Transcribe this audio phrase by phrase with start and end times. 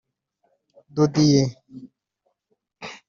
[0.95, 1.45] de Dieu